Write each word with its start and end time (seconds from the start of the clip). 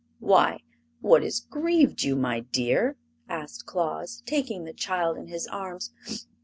"Why, 0.17 0.61
what 1.01 1.21
has 1.21 1.41
grieved 1.41 2.01
you, 2.01 2.15
my 2.15 2.39
dear?" 2.39 2.97
asked 3.29 3.67
Claus, 3.67 4.23
taking 4.25 4.63
the 4.65 4.73
child 4.73 5.15
in 5.15 5.27
his 5.27 5.45
arms. 5.45 5.91